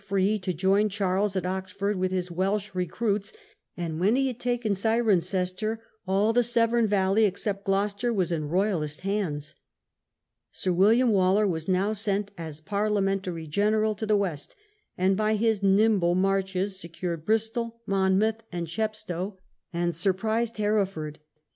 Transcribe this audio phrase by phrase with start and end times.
[0.03, 3.33] 45 free to join Charles at Oxford with his Welsh recruits,
[3.77, 5.77] and when he had taken Cirencester,
[6.07, 9.53] all the Severn Valley, except Gloucester, was in Royalist hands.
[10.49, 14.55] Sir William Waller was now sent as Parliamentary general to the West,
[14.97, 19.37] and by his "nimble marches" secured Bristol, Monmouth, and Chepstow,
[19.71, 21.19] and surprised Hereford.